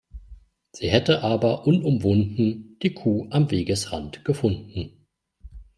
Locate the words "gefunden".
4.25-5.05